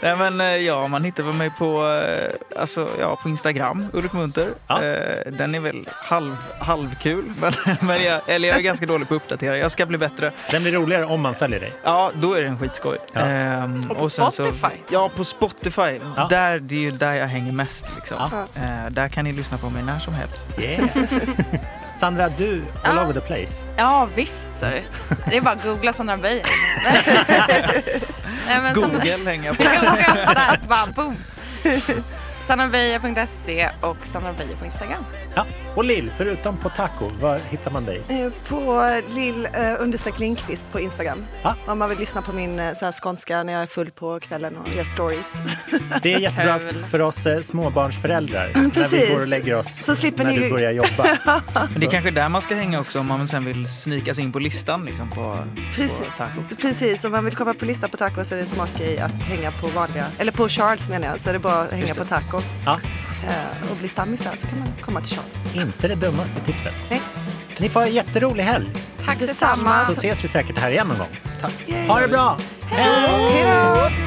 [0.01, 4.49] Nej men eh, ja, man hittar mig på, eh, alltså, ja, på Instagram, Ulrik Munter.
[4.67, 4.83] Ja.
[4.83, 9.15] Eh, den är väl halv, halvkul, men, men jag, eller jag är ganska dålig på
[9.15, 9.57] att uppdatera.
[9.57, 10.31] Jag ska bli bättre.
[10.51, 11.73] Den blir roligare om man följer dig.
[11.83, 12.97] Ja, då är den skitskoj.
[13.13, 13.21] Ja.
[13.21, 14.67] Ehm, Och på sen Spotify.
[14.89, 15.99] ja, på Spotify.
[16.15, 16.27] Ja.
[16.29, 17.85] Där, det är ju där jag hänger mest.
[17.95, 18.17] Liksom.
[18.31, 18.61] Ja.
[18.61, 20.47] Eh, där kan ni lyssna på mig när som helst.
[20.59, 20.85] Yeah.
[21.95, 23.03] Sandra, du all Ja.
[23.03, 23.63] over the place.
[23.77, 24.83] Ja visst är
[25.27, 25.35] det.
[25.37, 26.45] Är bara att googla Sandra Beijer.
[28.61, 29.63] Men Sandra- Google hänger på.
[30.67, 31.17] Bara boom.
[32.47, 35.03] Sandrabeijer.se och Sandra Beijer på Instagram.
[35.35, 35.45] Ja.
[35.75, 38.01] Och Lill, förutom på taco, var hittar man dig?
[38.07, 41.25] Eh, På lill eh, understreck Lindqvist på Instagram.
[41.43, 41.55] Ja.
[41.67, 44.19] Om man vill lyssna på min eh, så här, skånska när jag är full på
[44.19, 45.33] kvällen och gör stories.
[46.01, 49.09] Det är jättebra för oss småbarnsföräldrar när vi Precis.
[49.09, 51.03] går och lägger oss Så slipper när ni- du börjar jobba.
[51.53, 54.23] Men det är kanske där man ska hänga också om man sen vill snika sig
[54.23, 55.99] in på listan liksom, på, Precis.
[56.05, 56.55] på taco.
[56.61, 59.11] Precis, om man vill komma på lista på taco så är det smart grej att
[59.11, 62.05] hänga på vanliga, eller på Charles menar jag, så är det bara att hänga på
[62.05, 62.36] taco.
[62.65, 62.79] Ja.
[63.23, 65.55] Eh, och bli stammis där så kan man komma till Charles.
[65.67, 66.73] Inte det dummaste tipset.
[66.89, 67.01] Nej.
[67.59, 68.69] Ni får ha en jätterolig helg,
[69.05, 69.85] Tack Detsamma.
[69.85, 71.19] så ses vi säkert här igen någon gång.
[71.87, 72.37] Ha det bra!
[72.61, 74.06] Hej då!